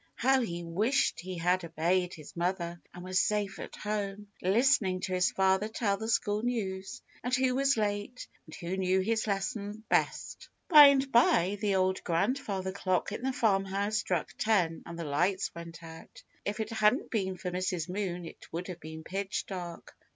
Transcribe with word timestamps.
How 0.15 0.39
he 0.41 0.63
wished 0.63 1.19
he 1.19 1.37
had 1.37 1.63
obeyed 1.63 2.15
his 2.15 2.35
mother 2.35 2.81
and 2.91 3.03
was 3.03 3.19
safe 3.19 3.59
at 3.59 3.75
home, 3.75 4.29
listening 4.41 4.99
to 5.01 5.13
his 5.13 5.29
father 5.29 5.67
tell 5.67 5.95
the 5.97 6.07
school 6.07 6.41
news, 6.41 7.03
and 7.23 7.31
who 7.35 7.53
was 7.53 7.77
late, 7.77 8.27
and 8.47 8.55
who 8.55 8.77
knew 8.77 9.01
his 9.01 9.27
lesson 9.27 9.83
best. 9.89 10.49
By 10.69 10.87
and 10.87 11.11
by 11.11 11.59
the 11.61 11.75
Old 11.75 12.03
Grandfather 12.03 12.71
Clock 12.71 13.11
in 13.11 13.21
the 13.21 13.31
Farm 13.31 13.65
House 13.65 13.97
struck 13.97 14.33
ten 14.39 14.81
and 14.87 14.97
the 14.97 15.03
lights 15.03 15.53
went 15.53 15.83
out. 15.83 16.23
If 16.45 16.59
it 16.59 16.71
hadn't 16.71 17.11
been 17.11 17.37
for 17.37 17.51
Mrs. 17.51 17.87
Moon 17.87 18.25
it 18.25 18.47
would 18.51 18.69
have 18.69 18.79
been 18.79 19.03
pitch 19.03 19.45
dark. 19.45 19.95